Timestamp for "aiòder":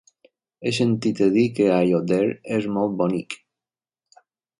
1.73-2.21